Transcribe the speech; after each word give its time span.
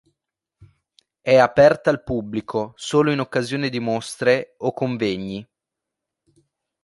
È 1.21 1.37
aperta 1.37 1.91
al 1.91 2.01
pubblico 2.01 2.73
solo 2.75 3.11
in 3.11 3.19
occasione 3.19 3.69
di 3.69 3.79
mostre 3.79 4.55
o 4.57 4.73
convegni. 4.73 5.47